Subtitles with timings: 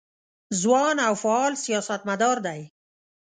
[0.61, 2.61] ځوان او فعال سیاستمدار دی.